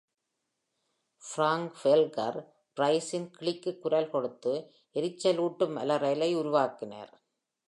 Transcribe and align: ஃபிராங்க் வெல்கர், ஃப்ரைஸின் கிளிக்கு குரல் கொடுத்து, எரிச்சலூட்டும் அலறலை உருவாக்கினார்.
ஃபிராங்க் 1.21 1.75
வெல்கர், 1.83 2.39
ஃப்ரைஸின் 2.75 3.29
கிளிக்கு 3.31 3.79
குரல் 3.79 4.09
கொடுத்து, 4.09 4.53
எரிச்சலூட்டும் 4.93 5.75
அலறலை 5.75 6.35
உருவாக்கினார். 6.35 7.11